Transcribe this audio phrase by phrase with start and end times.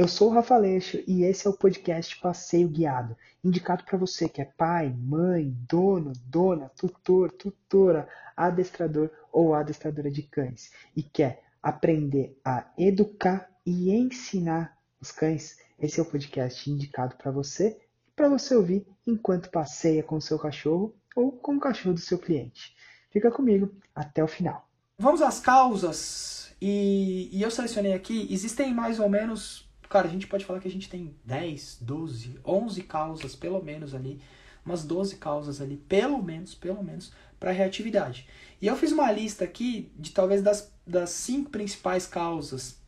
[0.00, 3.14] Eu sou o Rafa Leixo e esse é o podcast Passeio Guiado,
[3.44, 10.22] indicado para você que é pai, mãe, dono, dona, tutor, tutora, adestrador ou adestradora de
[10.22, 15.58] cães e quer aprender a educar e ensinar os cães.
[15.78, 17.78] Esse é o podcast indicado para você
[18.08, 22.00] e para você ouvir enquanto passeia com o seu cachorro ou com o cachorro do
[22.00, 22.74] seu cliente.
[23.10, 24.66] Fica comigo até o final.
[24.98, 26.54] Vamos às causas.
[26.58, 30.68] E, e eu selecionei aqui, existem mais ou menos Cara, a gente pode falar que
[30.68, 34.22] a gente tem 10, 12, 11 causas, pelo menos ali,
[34.64, 38.28] umas 12 causas ali, pelo menos, pelo menos, para reatividade.
[38.62, 42.78] E eu fiz uma lista aqui de talvez das, das cinco principais causas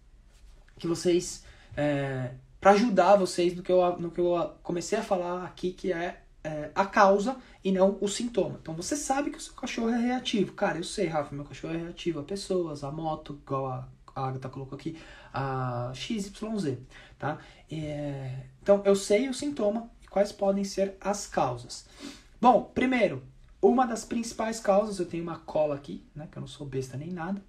[0.78, 1.44] que vocês.
[1.76, 5.92] É, para ajudar vocês no que, eu, no que eu comecei a falar aqui, que
[5.92, 8.60] é, é, a causa e não o sintoma.
[8.62, 10.52] Então você sabe que o seu cachorro é reativo.
[10.52, 14.28] Cara, eu sei, Rafa, meu cachorro é reativo a pessoas, a moto, igual a a
[14.28, 14.98] Agatha colocou aqui,
[15.32, 16.78] a XYZ,
[17.18, 17.38] tá?
[17.70, 21.86] É, então, eu sei o sintoma e quais podem ser as causas.
[22.40, 23.22] Bom, primeiro,
[23.60, 26.96] uma das principais causas, eu tenho uma cola aqui, né, que eu não sou besta
[26.96, 27.42] nem nada.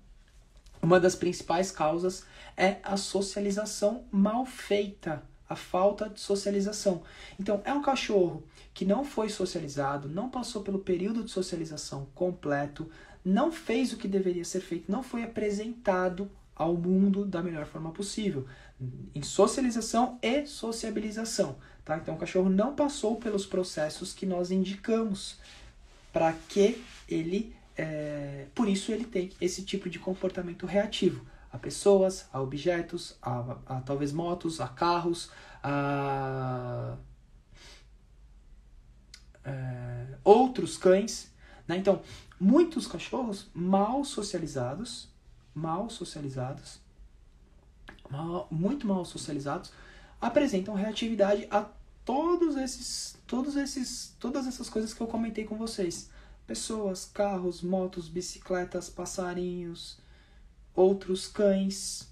[0.82, 7.04] Uma das principais causas é a socialização mal feita, a falta de socialização.
[7.40, 8.44] Então, é um cachorro
[8.74, 12.90] que não foi socializado, não passou pelo período de socialização completo,
[13.24, 17.92] não fez o que deveria ser feito, não foi apresentado ao mundo da melhor forma
[17.92, 18.46] possível,
[19.14, 21.58] em socialização e sociabilização.
[21.84, 21.98] Tá?
[21.98, 25.38] Então, o cachorro não passou pelos processos que nós indicamos
[26.12, 32.28] para que ele, é, por isso ele tem esse tipo de comportamento reativo a pessoas,
[32.34, 35.30] a objetos, a, a talvez motos, a carros,
[35.62, 36.98] a
[39.44, 41.32] é, outros cães.
[41.68, 41.78] Né?
[41.78, 42.02] Então,
[42.40, 45.13] muitos cachorros mal socializados
[45.54, 46.80] mal socializados,
[48.10, 49.72] mal, muito mal socializados,
[50.20, 51.68] apresentam reatividade a
[52.06, 56.10] todos esses, todos esses, todas essas coisas que eu comentei com vocês.
[56.46, 59.98] Pessoas, carros, motos, bicicletas, passarinhos,
[60.76, 62.12] outros cães,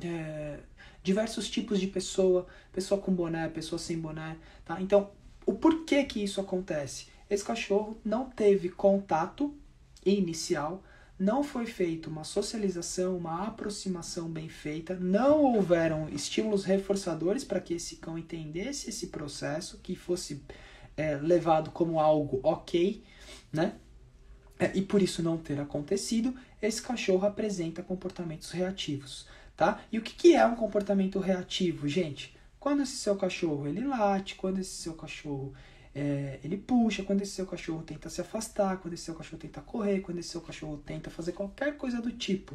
[0.00, 0.60] é,
[1.02, 4.80] diversos tipos de pessoa, pessoa com boné, pessoa sem boné, tá?
[4.80, 5.10] Então,
[5.44, 7.08] o porquê que isso acontece?
[7.28, 9.54] Esse cachorro não teve contato
[10.04, 10.82] inicial
[11.18, 17.74] não foi feita uma socialização, uma aproximação bem feita, não houveram estímulos reforçadores para que
[17.74, 20.42] esse cão entendesse esse processo, que fosse
[20.96, 23.02] é, levado como algo ok,
[23.52, 23.74] né?
[24.58, 29.26] É, e por isso não ter acontecido, esse cachorro apresenta comportamentos reativos,
[29.56, 29.82] tá?
[29.92, 32.36] E o que, que é um comportamento reativo, gente?
[32.58, 35.54] Quando esse seu cachorro ele late, quando esse seu cachorro
[35.98, 39.62] é, ele puxa quando esse seu cachorro tenta se afastar, quando esse seu cachorro tenta
[39.62, 42.54] correr, quando esse seu cachorro tenta fazer qualquer coisa do tipo.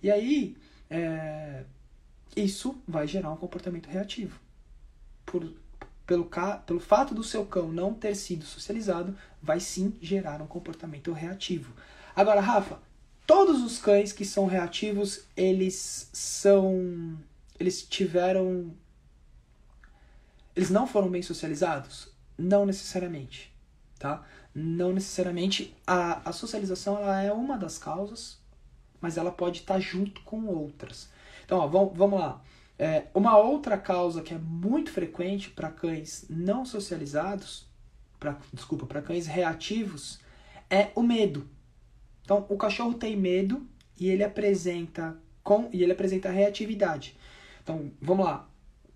[0.00, 0.56] E aí,
[0.88, 1.64] é,
[2.36, 4.38] isso vai gerar um comportamento reativo.
[5.24, 5.52] Por,
[6.06, 6.30] pelo,
[6.64, 11.74] pelo fato do seu cão não ter sido socializado, vai sim gerar um comportamento reativo.
[12.14, 12.78] Agora, Rafa,
[13.26, 17.18] todos os cães que são reativos, eles são.
[17.58, 18.72] Eles tiveram.
[20.54, 22.14] Eles não foram bem socializados?
[22.38, 23.52] Não necessariamente,
[23.98, 24.24] tá?
[24.54, 25.74] Não necessariamente.
[25.86, 28.38] A, a socialização ela é uma das causas,
[29.00, 31.08] mas ela pode estar junto com outras.
[31.44, 32.42] Então, ó, vamos, vamos lá.
[32.78, 37.66] É, uma outra causa que é muito frequente para cães não socializados,
[38.18, 40.20] pra, desculpa, para cães reativos,
[40.68, 41.48] é o medo.
[42.22, 43.66] Então, o cachorro tem medo
[43.98, 47.16] e ele apresenta com e ele apresenta reatividade.
[47.62, 48.48] Então, vamos lá.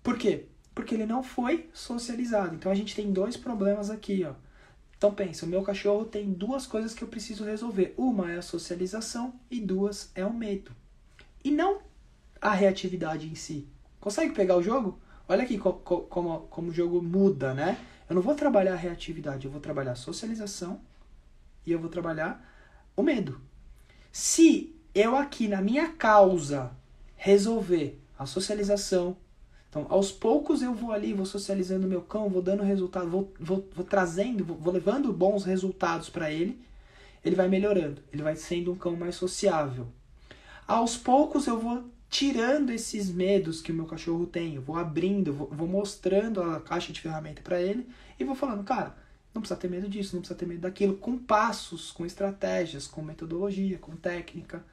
[0.03, 0.47] Por quê?
[0.73, 2.55] Porque ele não foi socializado.
[2.55, 4.33] Então a gente tem dois problemas aqui, ó.
[4.97, 7.93] Então pensa, o meu cachorro tem duas coisas que eu preciso resolver.
[7.97, 10.71] Uma é a socialização e duas é o medo.
[11.43, 11.79] E não
[12.39, 13.67] a reatividade em si.
[13.99, 14.99] Consegue pegar o jogo?
[15.27, 17.77] Olha aqui como, como, como o jogo muda, né?
[18.09, 20.81] Eu não vou trabalhar a reatividade, eu vou trabalhar a socialização
[21.65, 22.45] e eu vou trabalhar
[22.95, 23.39] o medo.
[24.11, 26.71] Se eu aqui na minha causa
[27.15, 29.15] resolver a socialização,
[29.71, 33.65] então, aos poucos eu vou ali, vou socializando meu cão, vou dando resultado, vou, vou,
[33.73, 36.61] vou trazendo, vou, vou levando bons resultados para ele,
[37.23, 39.87] ele vai melhorando, ele vai sendo um cão mais sociável.
[40.67, 45.31] Aos poucos eu vou tirando esses medos que o meu cachorro tem, eu vou abrindo,
[45.31, 47.87] vou, vou mostrando a caixa de ferramenta para ele
[48.19, 48.93] e vou falando, cara,
[49.33, 53.01] não precisa ter medo disso, não precisa ter medo daquilo, com passos, com estratégias, com
[53.01, 54.65] metodologia, com técnica,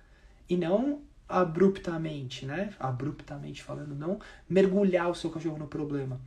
[0.49, 2.73] e não abruptamente, né?
[2.81, 6.21] Abruptamente falando, não mergulhar o seu cachorro no problema.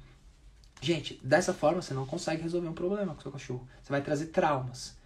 [0.82, 3.68] Gente, dessa forma você não consegue resolver um problema com o seu cachorro.
[3.82, 4.98] Você vai trazer traumas.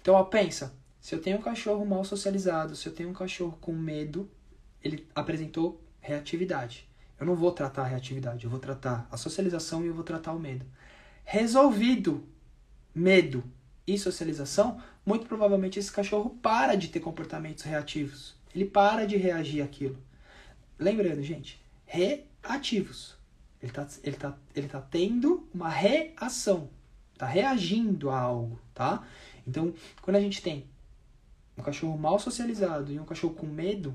[0.00, 3.56] Então, ó, pensa, se eu tenho um cachorro mal socializado, se eu tenho um cachorro
[3.60, 4.30] com medo,
[4.82, 6.88] ele apresentou reatividade.
[7.18, 10.32] Eu não vou tratar a reatividade, eu vou tratar a socialização e eu vou tratar
[10.32, 10.66] o medo.
[11.24, 12.26] Resolvido
[12.94, 13.44] medo
[13.86, 18.34] e socialização, muito provavelmente esse cachorro para de ter comportamentos reativos.
[18.54, 19.98] Ele para de reagir àquilo.
[20.78, 23.16] Lembrando, gente, reativos.
[23.60, 26.68] Ele está ele tá, ele tá tendo uma reação.
[27.12, 29.06] Está reagindo a algo, tá?
[29.46, 30.66] Então, quando a gente tem
[31.56, 33.94] um cachorro mal socializado e um cachorro com medo,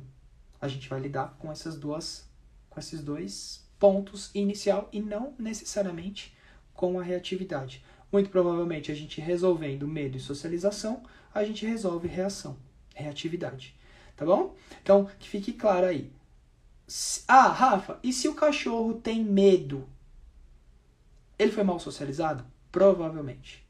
[0.62, 2.28] a gente vai lidar com essas duas
[2.70, 6.36] com esses dois pontos inicial e não necessariamente
[6.74, 7.84] com a reatividade.
[8.12, 12.58] Muito provavelmente a gente resolvendo medo e socialização, a gente resolve reação,
[12.94, 13.76] reatividade.
[14.18, 14.56] Tá bom?
[14.82, 16.12] Então, que fique claro aí.
[17.28, 19.88] Ah, Rafa, e se o cachorro tem medo?
[21.38, 22.44] Ele foi mal socializado?
[22.72, 23.64] Provavelmente.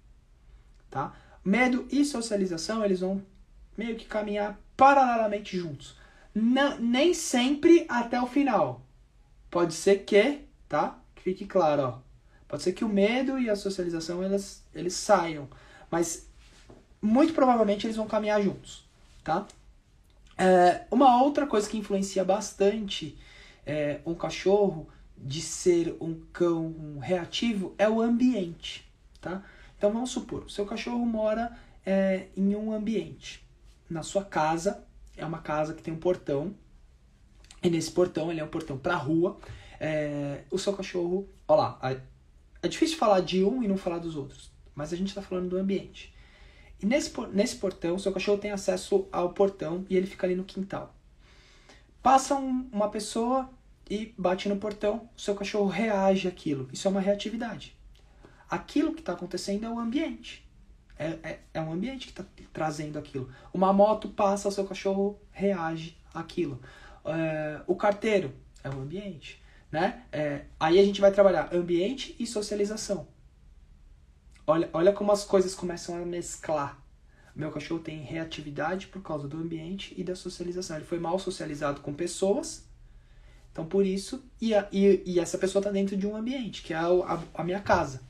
[0.90, 1.14] Tá?
[1.44, 3.22] Medo e socialização, eles vão
[3.78, 5.96] meio que caminhar paralelamente juntos.
[6.34, 8.82] Não, nem sempre até o final.
[9.52, 10.98] Pode ser que, tá?
[11.16, 12.00] Que fique claro, ó.
[12.48, 15.50] Pode ser que o medo e a socialização elas, eles saiam,
[15.92, 16.30] mas
[17.02, 18.88] muito provavelmente eles vão caminhar juntos,
[19.24, 19.46] tá?
[20.38, 23.18] É, uma outra coisa que influencia bastante
[23.66, 24.88] é, um cachorro
[25.18, 28.88] de ser um cão reativo é o ambiente,
[29.19, 29.44] tá?
[29.78, 33.44] Então vamos supor, o seu cachorro mora é, em um ambiente,
[33.89, 34.84] na sua casa,
[35.16, 36.56] é uma casa que tem um portão,
[37.63, 39.38] e nesse portão, ele é um portão para a rua,
[39.80, 41.80] é, o seu cachorro, olha lá,
[42.62, 45.50] é difícil falar de um e não falar dos outros, mas a gente está falando
[45.50, 46.13] do ambiente.
[46.81, 50.44] E nesse, nesse portão, seu cachorro tem acesso ao portão e ele fica ali no
[50.44, 50.94] quintal.
[52.01, 53.50] Passa um, uma pessoa
[53.89, 56.69] e bate no portão, seu cachorro reage àquilo.
[56.71, 57.75] Isso é uma reatividade.
[58.50, 60.45] Aquilo que está acontecendo é o ambiente.
[61.00, 63.29] É, é, é um ambiente que está trazendo aquilo.
[63.53, 66.62] Uma moto passa, seu cachorro reage àquilo.
[67.06, 68.33] É, o carteiro
[68.63, 69.41] é o ambiente.
[69.71, 70.03] Né?
[70.12, 73.07] É, aí a gente vai trabalhar ambiente e socialização.
[74.50, 76.82] Olha, olha como as coisas começam a mesclar.
[77.36, 80.78] Meu cachorro tem reatividade por causa do ambiente e da socialização.
[80.78, 82.66] Ele foi mal socializado com pessoas,
[83.52, 86.74] então por isso, e, a, e, e essa pessoa está dentro de um ambiente, que
[86.74, 88.02] é a, a, a minha casa.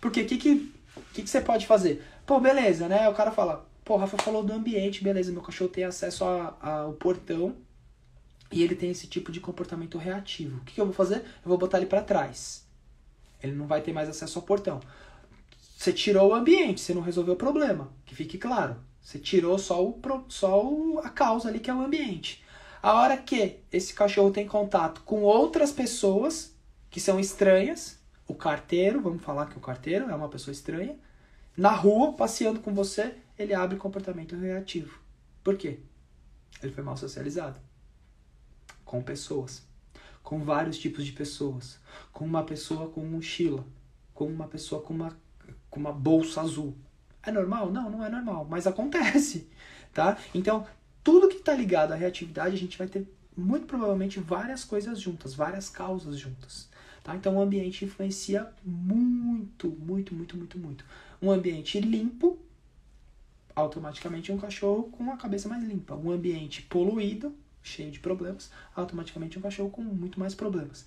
[0.00, 0.72] Porque o que, que,
[1.14, 2.04] que, que você pode fazer?
[2.26, 3.08] Pô, beleza, né?
[3.08, 7.54] O cara fala, pô, Rafa falou do ambiente, beleza, meu cachorro tem acesso ao portão
[8.50, 10.58] e ele tem esse tipo de comportamento reativo.
[10.58, 11.18] O que, que eu vou fazer?
[11.18, 12.66] Eu vou botar ele para trás.
[13.42, 14.80] Ele não vai ter mais acesso ao portão.
[15.84, 17.92] Você tirou o ambiente, você não resolveu o problema.
[18.06, 18.76] Que fique claro.
[19.02, 22.42] Você tirou só, o, só o, a causa ali, que é o ambiente.
[22.82, 26.56] A hora que esse cachorro tem contato com outras pessoas
[26.88, 30.96] que são estranhas, o carteiro, vamos falar que o carteiro é uma pessoa estranha,
[31.54, 34.98] na rua, passeando com você, ele abre comportamento reativo.
[35.42, 35.80] Por quê?
[36.62, 37.60] Ele foi mal socializado
[38.86, 39.62] com pessoas,
[40.22, 41.78] com vários tipos de pessoas,
[42.10, 43.66] com uma pessoa com mochila,
[44.14, 45.14] com uma pessoa com uma,
[45.74, 46.76] com uma bolsa azul.
[47.20, 47.72] É normal?
[47.72, 49.48] Não, não é normal, mas acontece,
[49.92, 50.16] tá?
[50.32, 50.64] Então,
[51.02, 53.04] tudo que está ligado à reatividade, a gente vai ter
[53.36, 56.68] muito provavelmente várias coisas juntas, várias causas juntas.
[57.02, 57.16] Tá?
[57.16, 60.84] Então o ambiente influencia muito, muito, muito, muito, muito.
[61.20, 62.38] Um ambiente limpo,
[63.54, 65.94] automaticamente um cachorro com a cabeça mais limpa.
[65.96, 70.86] Um ambiente poluído, cheio de problemas, automaticamente um cachorro com muito mais problemas.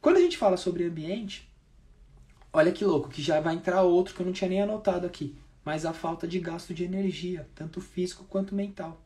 [0.00, 1.50] Quando a gente fala sobre ambiente,
[2.56, 5.36] olha que louco, que já vai entrar outro que eu não tinha nem anotado aqui,
[5.62, 8.98] mas a falta de gasto de energia, tanto físico quanto mental.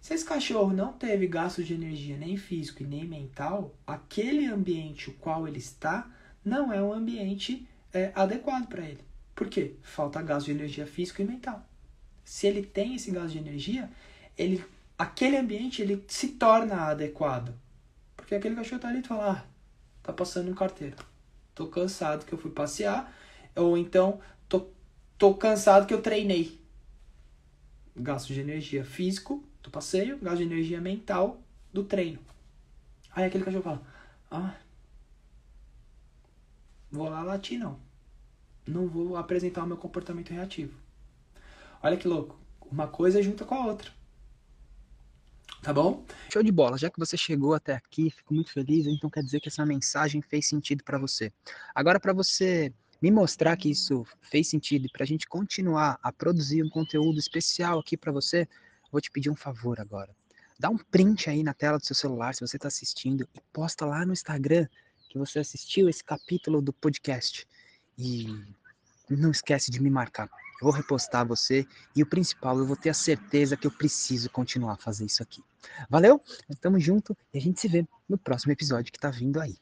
[0.00, 5.10] Se esse cachorro não teve gasto de energia nem físico e nem mental, aquele ambiente
[5.10, 6.08] o qual ele está
[6.44, 9.00] não é um ambiente é, adequado para ele.
[9.34, 9.74] Por quê?
[9.82, 11.66] Falta gasto de energia físico e mental.
[12.24, 13.90] Se ele tem esse gasto de energia,
[14.38, 14.64] ele
[14.96, 17.52] aquele ambiente ele se torna adequado.
[18.16, 19.44] Porque aquele cachorro tá ali e fala, ah,
[20.04, 21.13] tá passando um carteiro.
[21.54, 23.14] Tô cansado que eu fui passear.
[23.54, 24.68] Ou então, tô,
[25.16, 26.60] tô cansado que eu treinei.
[27.96, 31.40] Gasto de energia físico do passeio, gasto de energia mental
[31.72, 32.18] do treino.
[33.12, 33.82] Aí aquele cachorro fala,
[34.30, 34.54] ah,
[36.90, 37.78] vou lá latir não.
[38.66, 40.76] Não vou apresentar o meu comportamento reativo.
[41.82, 42.36] Olha que louco.
[42.70, 43.92] Uma coisa junta com a outra.
[45.64, 46.04] Tá bom?
[46.30, 46.76] Show de bola.
[46.76, 50.20] Já que você chegou até aqui, fico muito feliz, então quer dizer que essa mensagem
[50.20, 51.32] fez sentido para você.
[51.74, 56.12] Agora, para você me mostrar que isso fez sentido e para a gente continuar a
[56.12, 58.46] produzir um conteúdo especial aqui para você,
[58.92, 60.14] vou te pedir um favor agora.
[60.60, 63.86] Dá um print aí na tela do seu celular se você está assistindo e posta
[63.86, 64.68] lá no Instagram
[65.08, 67.48] que você assistiu esse capítulo do podcast.
[67.96, 68.26] E
[69.08, 70.28] não esquece de me marcar.
[70.60, 71.66] Eu vou repostar você
[71.96, 75.22] e o principal, eu vou ter a certeza que eu preciso continuar a fazer isso
[75.22, 75.42] aqui.
[75.88, 76.20] Valeu?
[76.60, 79.56] Tamo junto e a gente se vê no próximo episódio que tá vindo aí.